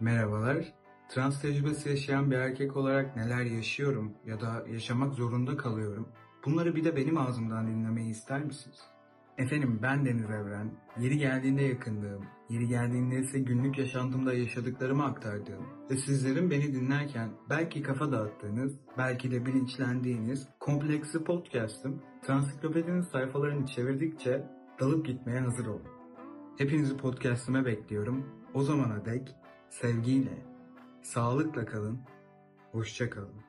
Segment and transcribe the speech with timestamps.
[0.00, 0.72] Merhabalar.
[1.08, 6.08] Trans tecrübesi yaşayan bir erkek olarak neler yaşıyorum ya da yaşamak zorunda kalıyorum?
[6.44, 8.80] Bunları bir de benim ağzımdan dinlemeyi ister misiniz?
[9.38, 10.70] Efendim ben Deniz Evren.
[10.98, 17.82] Yeri geldiğinde yakındığım, yeri geldiğinde ise günlük yaşantımda yaşadıklarımı aktardığım ve sizlerin beni dinlerken belki
[17.82, 24.46] kafa dağıttığınız, belki de bilinçlendiğiniz kompleksi podcast'ım Transiklopedinin sayfalarını çevirdikçe
[24.80, 25.88] dalıp gitmeye hazır olun.
[26.58, 28.26] Hepinizi podcast'ime bekliyorum.
[28.54, 29.36] O zamana dek
[29.80, 30.38] sevgiyle,
[31.02, 32.00] sağlıkla kalın,
[32.72, 33.42] hoşça kalın.